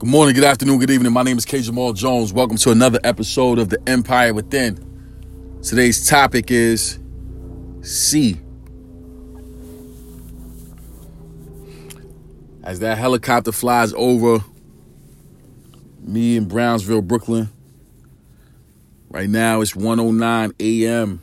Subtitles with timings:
[0.00, 1.12] Good morning, good afternoon, good evening.
[1.12, 1.60] My name is K.
[1.60, 2.32] Jamal Jones.
[2.32, 5.58] Welcome to another episode of The Empire Within.
[5.62, 6.98] Today's topic is
[7.82, 8.40] C.
[12.64, 14.42] As that helicopter flies over
[15.98, 17.50] me in Brownsville, Brooklyn.
[19.10, 21.20] Right now it's 109 a.m.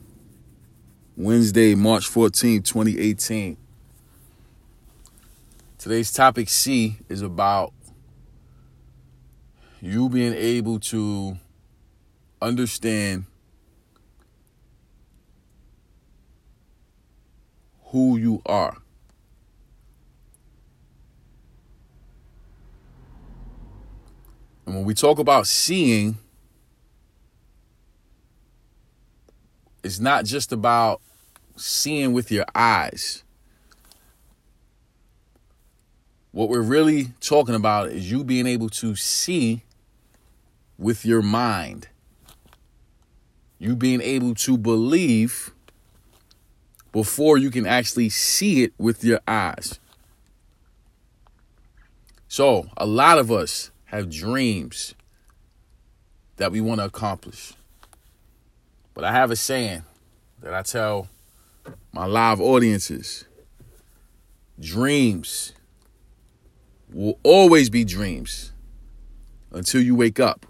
[1.16, 3.58] Wednesday, March 14, 2018.
[5.80, 7.74] Today's topic C is about
[9.88, 11.38] you being able to
[12.42, 13.26] understand
[17.86, 18.76] who you are.
[24.66, 26.18] And when we talk about seeing,
[29.84, 31.00] it's not just about
[31.56, 33.24] seeing with your eyes.
[36.32, 39.64] What we're really talking about is you being able to see
[40.78, 41.88] with your mind.
[43.60, 45.52] You being able to believe
[46.92, 49.80] before you can actually see it with your eyes.
[52.28, 54.94] So, a lot of us have dreams
[56.36, 57.54] that we want to accomplish.
[58.94, 59.84] But I have a saying
[60.42, 61.08] that I tell
[61.92, 63.26] my live audiences
[64.60, 65.54] dreams
[66.92, 68.54] will always be dreams
[69.52, 70.46] until you wake up.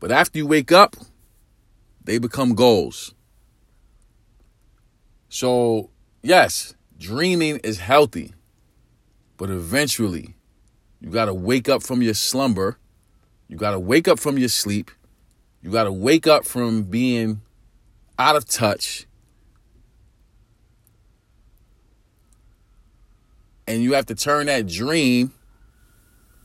[0.00, 0.96] But after you wake up,
[2.04, 3.14] they become goals.
[5.28, 5.90] So,
[6.22, 8.32] yes, dreaming is healthy,
[9.36, 10.36] but eventually
[11.00, 12.78] you got to wake up from your slumber.
[13.48, 14.90] You got to wake up from your sleep.
[15.62, 17.40] You got to wake up from being
[18.18, 19.06] out of touch.
[23.66, 25.32] And you have to turn that dream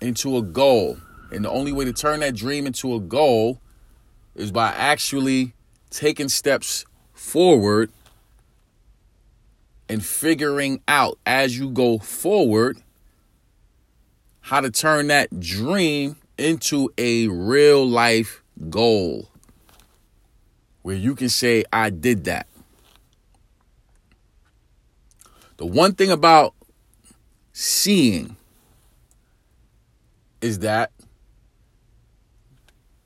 [0.01, 0.97] into a goal.
[1.33, 3.59] And the only way to turn that dream into a goal
[4.35, 5.53] is by actually
[5.89, 7.91] taking steps forward
[9.89, 12.77] and figuring out as you go forward
[14.41, 19.29] how to turn that dream into a real life goal
[20.83, 22.47] where you can say, I did that.
[25.57, 26.53] The one thing about
[27.53, 28.35] seeing
[30.41, 30.91] is that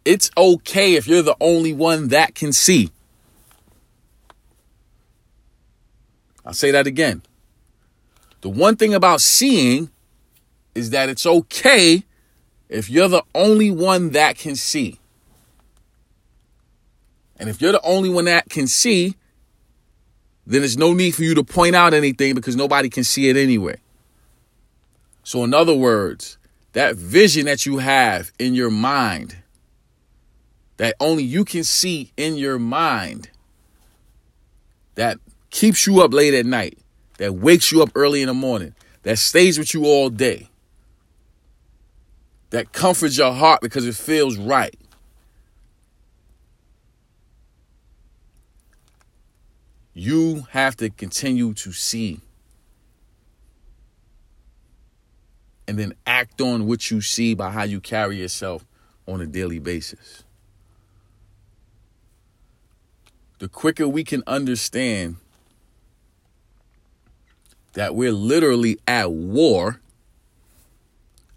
[0.08, 2.92] it's okay if you're the only one that can see.
[6.46, 7.24] I'll say that again.
[8.40, 9.92] The one thing about seeing
[10.74, 12.06] is that it's okay
[12.70, 14.98] if you're the only one that can see.
[17.36, 19.18] And if you're the only one that can see,
[20.46, 23.36] then there's no need for you to point out anything because nobody can see it
[23.36, 23.76] anyway.
[25.24, 26.38] So, in other words,
[26.72, 29.36] that vision that you have in your mind,
[30.78, 33.30] that only you can see in your mind,
[34.96, 36.78] that keeps you up late at night,
[37.18, 38.74] that wakes you up early in the morning,
[39.04, 40.50] that stays with you all day
[42.50, 44.76] that comforts your heart because it feels right.
[49.94, 52.22] You have to continue to see
[55.68, 58.66] and then act on what you see by how you carry yourself
[59.08, 60.24] on a daily basis.
[63.40, 65.18] The quicker we can understand
[67.74, 69.80] that we're literally at war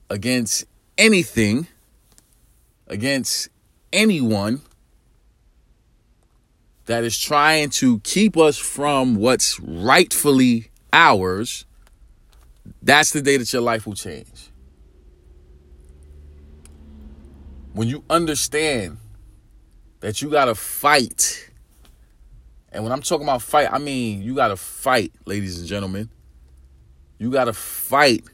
[0.09, 0.65] against
[0.97, 1.67] anything
[2.91, 3.49] against
[3.93, 4.61] anyone
[6.87, 11.65] that is trying to keep us from what's rightfully ours,
[12.83, 14.51] that's the day that your life will change.
[17.73, 18.99] When you understand
[20.01, 21.50] that you got to fight,
[22.73, 26.09] and when I'm talking about fight, I mean you got to fight, ladies and gentlemen.
[27.19, 28.25] You got to fight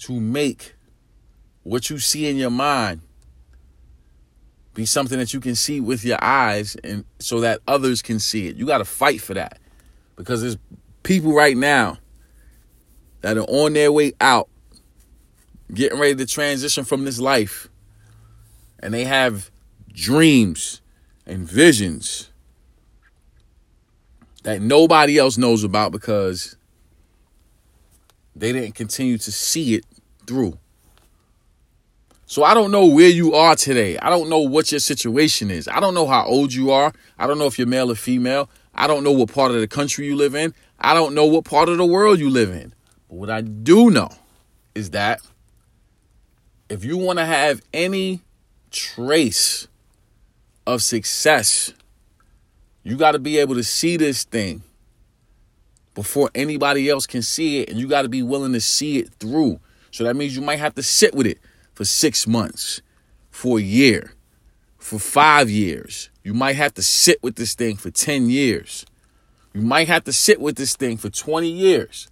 [0.00, 0.74] to make
[1.62, 3.00] what you see in your mind
[4.74, 8.48] be something that you can see with your eyes and so that others can see
[8.48, 8.56] it.
[8.56, 9.58] You got to fight for that
[10.16, 10.58] because there's
[11.04, 11.98] people right now
[13.20, 14.48] that are on their way out
[15.72, 17.68] getting ready to transition from this life
[18.80, 19.50] and they have
[19.92, 20.82] dreams
[21.26, 22.30] and visions
[24.42, 26.56] that nobody else knows about because
[28.36, 29.84] they didn't continue to see it
[30.26, 30.58] through.
[32.26, 33.98] So I don't know where you are today.
[33.98, 35.68] I don't know what your situation is.
[35.68, 36.92] I don't know how old you are.
[37.18, 38.48] I don't know if you're male or female.
[38.74, 40.54] I don't know what part of the country you live in.
[40.78, 42.74] I don't know what part of the world you live in.
[43.08, 44.10] But what I do know
[44.74, 45.20] is that
[46.68, 48.20] if you want to have any
[48.70, 49.68] trace
[50.66, 51.72] of success,
[52.82, 54.62] you got to be able to see this thing
[55.94, 59.10] before anybody else can see it, and you got to be willing to see it
[59.14, 59.60] through.
[59.90, 61.38] So that means you might have to sit with it
[61.72, 62.82] for six months,
[63.30, 64.14] for a year,
[64.76, 66.10] for five years.
[66.22, 68.84] You might have to sit with this thing for 10 years.
[69.52, 72.08] You might have to sit with this thing for 20 years.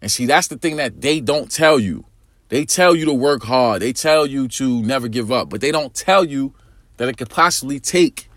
[0.00, 2.04] And see, that's the thing that they don't tell you.
[2.48, 5.72] They tell you to work hard, they tell you to never give up, but they
[5.72, 6.54] don't tell you
[6.96, 8.28] that it could possibly take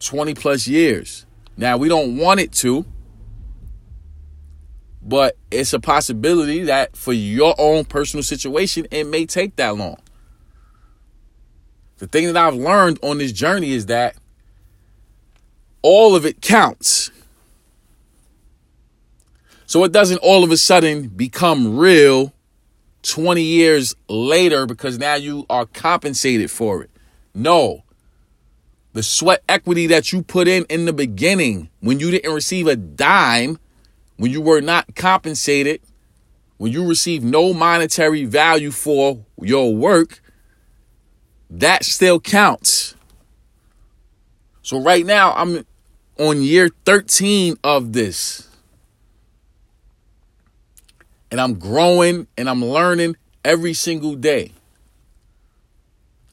[0.00, 1.26] 20 plus years.
[1.56, 2.84] Now, we don't want it to,
[5.02, 9.96] but it's a possibility that for your own personal situation, it may take that long.
[11.98, 14.14] The thing that I've learned on this journey is that
[15.82, 17.10] all of it counts.
[19.66, 22.32] So it doesn't all of a sudden become real
[23.02, 26.90] 20 years later because now you are compensated for it.
[27.38, 27.84] No,
[28.94, 32.74] the sweat equity that you put in in the beginning when you didn't receive a
[32.74, 33.60] dime,
[34.16, 35.80] when you were not compensated,
[36.56, 40.20] when you received no monetary value for your work,
[41.48, 42.96] that still counts.
[44.62, 45.64] So right now I'm
[46.18, 48.48] on year 13 of this.
[51.30, 54.50] And I'm growing and I'm learning every single day.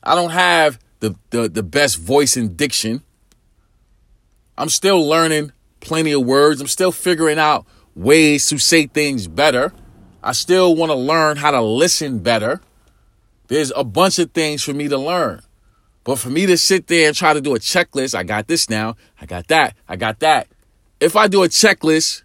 [0.01, 3.03] I don't have the, the, the best voice and diction.
[4.57, 6.61] I'm still learning plenty of words.
[6.61, 7.65] I'm still figuring out
[7.95, 9.73] ways to say things better.
[10.23, 12.61] I still want to learn how to listen better.
[13.47, 15.41] There's a bunch of things for me to learn.
[16.03, 18.69] But for me to sit there and try to do a checklist, I got this
[18.69, 20.47] now, I got that, I got that.
[20.99, 22.23] If I do a checklist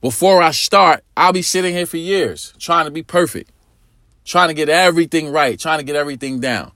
[0.00, 3.50] before I start, I'll be sitting here for years trying to be perfect,
[4.24, 6.72] trying to get everything right, trying to get everything down.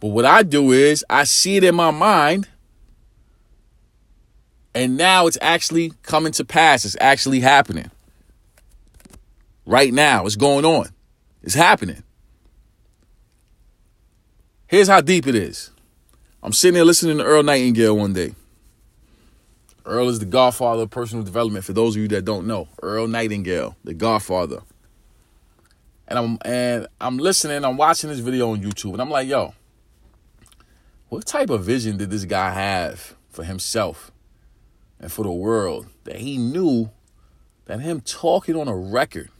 [0.00, 2.48] But what I do is I see it in my mind.
[4.74, 6.84] And now it's actually coming to pass.
[6.84, 7.90] It's actually happening.
[9.66, 10.88] Right now, it's going on.
[11.42, 12.02] It's happening.
[14.66, 15.70] Here's how deep it is.
[16.42, 18.34] I'm sitting there listening to Earl Nightingale one day.
[19.84, 21.64] Earl is the godfather of personal development.
[21.64, 24.60] For those of you that don't know, Earl Nightingale, the godfather.
[26.06, 27.64] And I'm and I'm listening.
[27.64, 29.54] I'm watching this video on YouTube, and I'm like, yo,
[31.08, 34.12] what type of vision did this guy have for himself
[35.00, 36.90] and for the world that he knew
[37.64, 39.30] that him talking on a record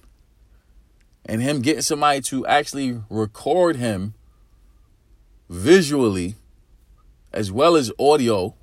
[1.26, 4.14] and him getting somebody to actually record him
[5.48, 6.36] visually
[7.32, 8.54] as well as audio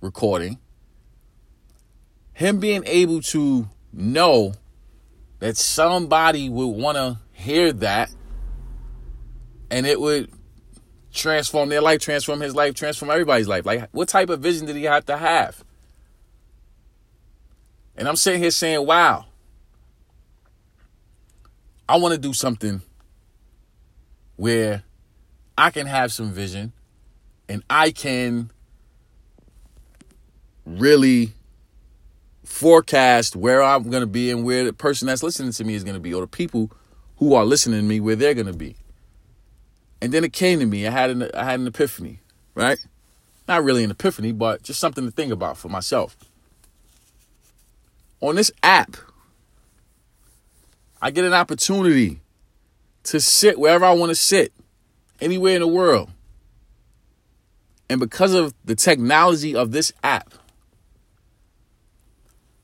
[0.00, 0.58] recording,
[2.34, 4.52] him being able to know
[5.38, 8.10] that somebody would want to hear that
[9.70, 10.30] and it would
[11.12, 13.66] transform their life, transform his life, transform everybody's life.
[13.66, 15.64] Like, what type of vision did he have to have?
[17.96, 19.26] And I'm sitting here saying, wow,
[21.88, 22.82] I want to do something
[24.36, 24.84] where
[25.56, 26.72] I can have some vision
[27.48, 28.50] and I can
[30.64, 31.32] really
[32.44, 35.82] forecast where I'm going to be and where the person that's listening to me is
[35.82, 36.70] going to be or the people
[37.16, 38.76] who are listening to me where they're going to be.
[40.00, 40.86] And then it came to me.
[40.86, 42.20] I had an I had an epiphany,
[42.54, 42.78] right?
[43.46, 46.16] Not really an epiphany, but just something to think about for myself.
[48.20, 48.96] On this app,
[51.00, 52.20] I get an opportunity
[53.04, 54.52] to sit wherever I want to sit,
[55.20, 56.10] anywhere in the world.
[57.88, 60.34] And because of the technology of this app,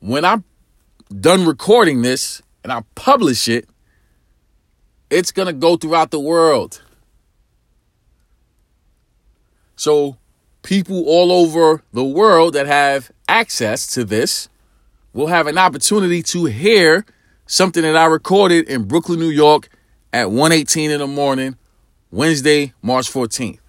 [0.00, 0.44] when I'm
[1.20, 3.68] done recording this and I publish it,
[5.08, 6.82] it's going to go throughout the world.
[9.76, 10.16] So
[10.62, 14.48] people all over the world that have access to this
[15.12, 17.04] will have an opportunity to hear
[17.46, 19.68] something that I recorded in Brooklyn, New York
[20.12, 21.56] at 1:18 in the morning,
[22.10, 23.60] Wednesday, March 14th.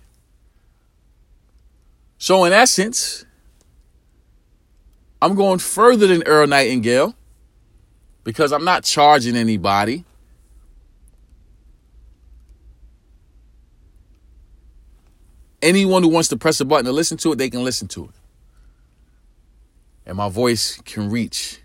[2.17, 3.25] So in essence,
[5.21, 7.15] I'm going further than Earl Nightingale
[8.23, 10.05] because I'm not charging anybody.
[15.65, 18.05] Anyone who wants to press a button to listen to it, they can listen to
[18.05, 18.11] it.
[20.05, 21.59] And my voice can reach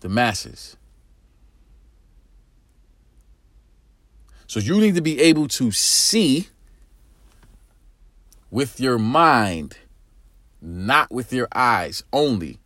[0.00, 0.76] the masses.
[4.46, 6.48] So you need to be able to see
[8.50, 9.78] with your mind,
[10.60, 12.58] not with your eyes only.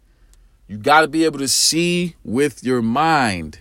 [0.67, 3.61] You got to be able to see with your mind.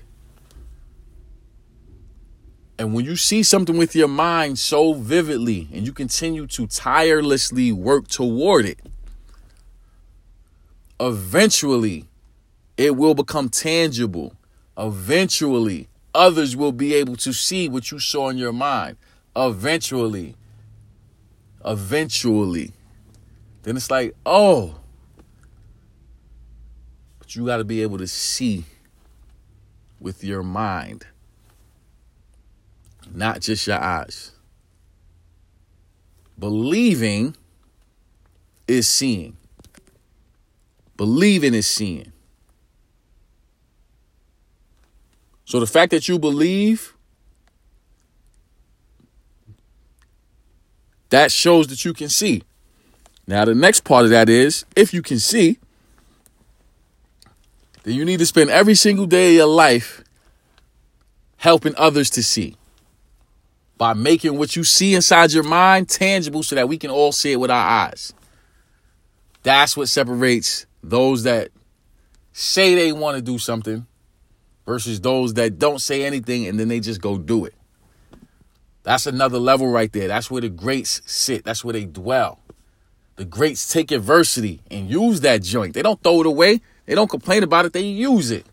[2.77, 7.72] And when you see something with your mind so vividly and you continue to tirelessly
[7.72, 8.79] work toward it,
[11.00, 12.05] eventually
[12.77, 14.36] it will become tangible.
[14.77, 18.98] Eventually, others will be able to see what you saw in your mind.
[19.36, 20.36] Eventually.
[21.63, 22.74] Eventually.
[23.63, 24.75] Then it's like, oh.
[27.20, 28.65] But you got to be able to see
[30.00, 31.08] with your mind,
[33.14, 34.32] not just your eyes.
[36.38, 37.36] Believing
[38.68, 39.38] is seeing.
[40.98, 42.12] Believing is seeing.
[45.46, 46.94] So the fact that you believe,
[51.10, 52.42] that shows that you can see.
[53.28, 55.60] Now, the next part of that is if you can see,
[57.84, 60.04] then you need to spend every single day of your life
[61.38, 62.56] helping others to see
[63.77, 67.34] by making what you see inside your mind tangible so that we can all see
[67.34, 68.13] it with our eyes.
[69.44, 71.50] That's what separates those that
[72.32, 73.86] say they want to do something
[74.65, 77.53] versus those that don't say anything and then they just go do it.
[78.84, 80.08] That's another level right there.
[80.08, 81.44] That's where the greats sit.
[81.44, 82.39] That's where they dwell.
[83.15, 85.74] The greats take adversity and use that joint.
[85.74, 86.62] They don't throw it away.
[86.86, 87.74] They don't complain about it.
[87.74, 88.46] They use it.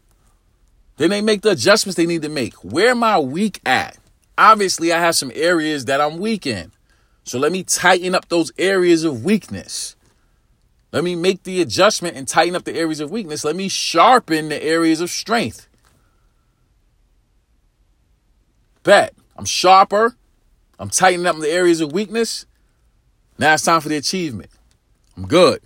[0.96, 2.54] Then they make the adjustments they need to make.
[2.64, 3.96] Where am I weak at?
[4.36, 6.72] Obviously, I have some areas that I'm weak in.
[7.24, 9.96] So let me tighten up those areas of weakness.
[10.90, 13.44] Let me make the adjustment and tighten up the areas of weakness.
[13.44, 15.68] Let me sharpen the areas of strength.
[18.82, 19.14] Bet.
[19.36, 20.16] I'm sharper.
[20.78, 22.44] I'm tightening up the areas of weakness.
[23.38, 24.50] Now it's time for the achievement.
[25.16, 25.62] I'm good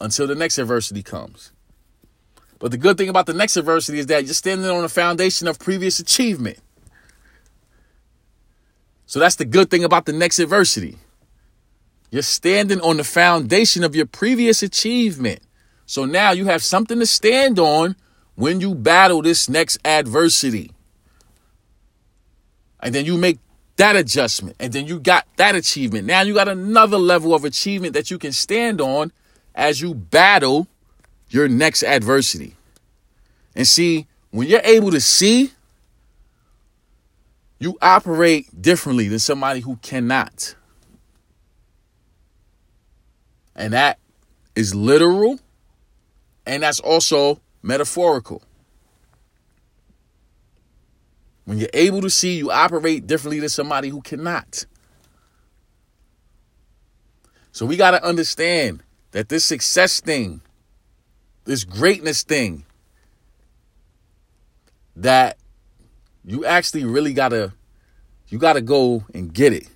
[0.00, 1.52] until the next adversity comes.
[2.58, 5.46] But the good thing about the next adversity is that you're standing on a foundation
[5.46, 6.58] of previous achievement.
[9.08, 10.98] So that's the good thing about the next adversity.
[12.10, 15.40] You're standing on the foundation of your previous achievement.
[15.86, 17.96] So now you have something to stand on
[18.34, 20.72] when you battle this next adversity.
[22.80, 23.38] And then you make
[23.76, 24.56] that adjustment.
[24.60, 26.06] And then you got that achievement.
[26.06, 29.10] Now you got another level of achievement that you can stand on
[29.54, 30.68] as you battle
[31.30, 32.56] your next adversity.
[33.56, 35.52] And see, when you're able to see,
[37.58, 40.54] you operate differently than somebody who cannot.
[43.56, 43.98] And that
[44.54, 45.40] is literal
[46.46, 48.42] and that's also metaphorical.
[51.44, 54.66] When you're able to see, you operate differently than somebody who cannot.
[57.52, 60.42] So we got to understand that this success thing,
[61.44, 62.64] this greatness thing,
[64.94, 65.38] that
[66.28, 67.54] you actually really got to
[68.28, 69.66] you got to go and get it.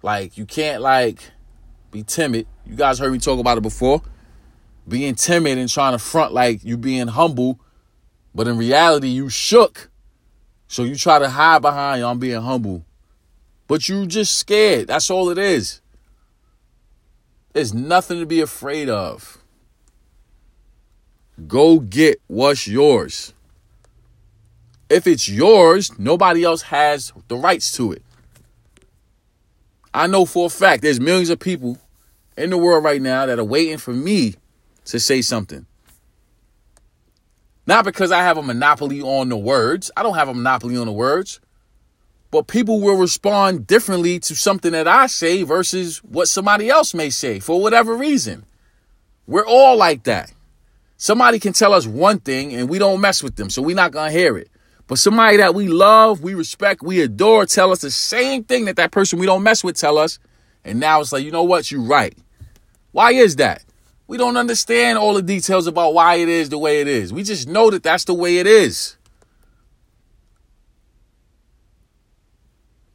[0.00, 1.18] Like you can't like
[1.90, 2.46] be timid.
[2.64, 4.00] You guys heard me talk about it before.
[4.86, 7.58] Being timid and trying to front like you being humble,
[8.32, 9.90] but in reality you shook.
[10.68, 12.84] So you try to hide behind I'm being humble.
[13.66, 14.86] But you just scared.
[14.86, 15.80] That's all it is.
[17.54, 19.38] There's nothing to be afraid of.
[21.48, 23.34] Go get what's yours.
[24.90, 28.02] If it's yours, nobody else has the rights to it.
[29.92, 31.78] I know for a fact there's millions of people
[32.36, 34.34] in the world right now that are waiting for me
[34.86, 35.66] to say something.
[37.66, 39.90] Not because I have a monopoly on the words.
[39.96, 41.40] I don't have a monopoly on the words.
[42.30, 47.10] But people will respond differently to something that I say versus what somebody else may
[47.10, 48.44] say for whatever reason.
[49.26, 50.32] We're all like that.
[50.96, 53.92] Somebody can tell us one thing and we don't mess with them, so we're not
[53.92, 54.48] going to hear it.
[54.88, 58.76] But somebody that we love, we respect, we adore tell us the same thing that
[58.76, 60.18] that person we don't mess with tell us.
[60.64, 61.70] And now it's like, you know what?
[61.70, 62.16] You're right.
[62.92, 63.62] Why is that?
[64.06, 67.12] We don't understand all the details about why it is the way it is.
[67.12, 68.96] We just know that that's the way it is.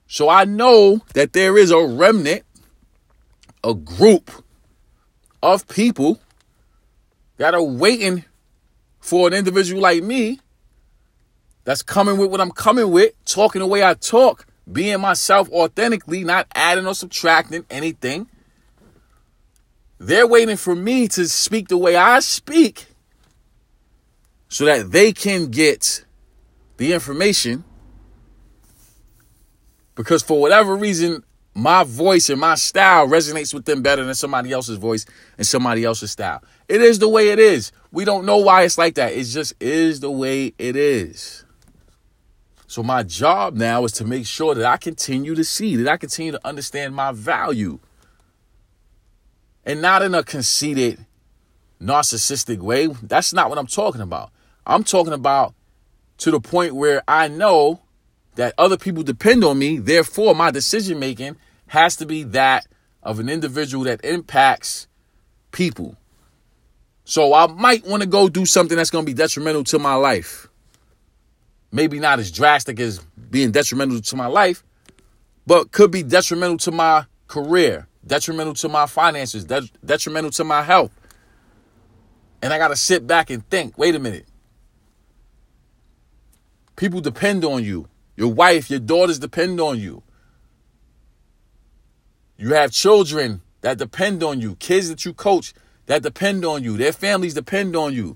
[0.08, 2.44] So I know that there is a remnant,
[3.64, 4.32] a group
[5.44, 6.20] of people
[7.38, 8.26] that are waiting
[9.00, 10.40] for an individual like me
[11.64, 16.24] that's coming with what I'm coming with, talking the way I talk, being myself authentically,
[16.24, 18.28] not adding or subtracting anything.
[20.00, 22.88] They're waiting for me to speak the way I speak
[24.50, 26.06] so that they can get
[26.78, 27.64] the information.
[29.96, 31.24] Because for whatever reason,
[31.56, 35.06] my voice and my style resonates with them better than somebody else's voice
[35.38, 36.44] and somebody else's style.
[36.68, 37.72] It is the way it is.
[37.92, 39.14] We don't know why it's like that.
[39.14, 41.43] It just is the way it is.
[42.74, 45.96] So my job now is to make sure that I continue to see, that I
[45.96, 47.78] continue to understand my value.
[49.64, 51.06] And not in a conceited,
[51.80, 52.88] narcissistic way.
[52.88, 54.32] That's not what I'm talking about.
[54.66, 55.54] I'm talking about
[56.18, 57.82] to the point where I know
[58.38, 59.78] that other people depend on me.
[59.78, 61.36] Therefore, my decision making
[61.68, 62.66] has to be that
[63.04, 64.88] of an individual that impacts
[65.52, 65.96] people.
[67.06, 69.94] So I might want to go do something that's going to be detrimental to my
[69.94, 70.50] life.
[71.74, 73.00] Maybe not as drastic as
[73.32, 74.64] being detrimental to my life,
[75.48, 80.62] but could be detrimental to my career, detrimental to my finances, de- detrimental to my
[80.62, 80.92] health.
[82.44, 84.28] And I got to sit back and think wait a minute.
[86.76, 87.88] People depend on you.
[88.16, 90.04] Your wife, your daughters depend on you.
[92.38, 95.56] You have children that depend on you, kids that you coach
[95.88, 98.16] that depend on you, their families depend on you.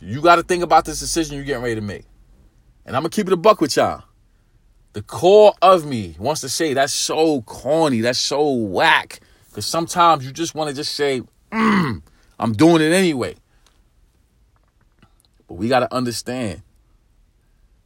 [0.00, 2.04] You got to think about this decision you're getting ready to make.
[2.86, 4.04] And I'm to keep it a buck with y'all.
[4.92, 9.20] The core of me wants to say that's so corny, that's so whack.
[9.48, 12.02] Because sometimes you just want to just say, mm,
[12.38, 13.34] I'm doing it anyway.
[15.48, 16.62] But we got to understand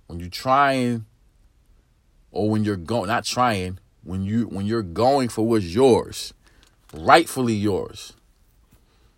[0.06, 1.06] when you're trying
[2.30, 6.32] or when you're going, not trying, when you when you're going for what's yours,
[6.94, 8.14] rightfully yours,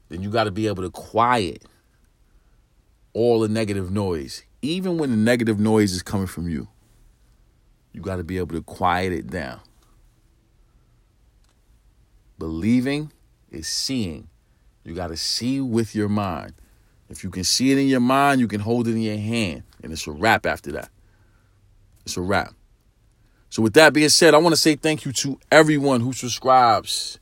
[0.09, 1.65] then you got to be able to quiet
[3.13, 6.69] all the negative noise, even when the negative noise is coming from you.
[7.93, 9.61] You got to be able to quiet it down.
[12.39, 13.13] Believing
[13.51, 14.29] is seeing.
[14.85, 16.55] You got to see with your mind.
[17.09, 19.65] If you can see it in your mind, you can hold it in your hand.
[19.83, 20.91] And it's a wrap after that.
[22.07, 22.55] It's a wrap.
[23.51, 27.19] So, with that being said, I want to say thank you to everyone who subscribes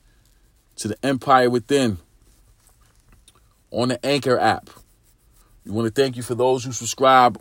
[0.77, 1.99] to the Empire Within
[3.71, 4.69] on the Anchor app.
[5.69, 7.39] We want to thank you for those who subscribe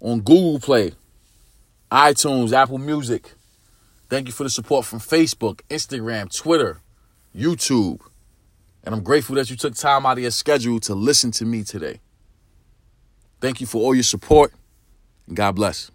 [0.00, 0.92] on Google Play,
[1.92, 3.34] iTunes, Apple Music.
[4.08, 6.80] Thank you for the support from Facebook, Instagram, Twitter,
[7.36, 8.00] YouTube.
[8.82, 11.62] And I'm grateful that you took time out of your schedule to listen to me
[11.62, 12.00] today.
[13.42, 14.54] Thank you for all your support,
[15.26, 15.90] and God bless.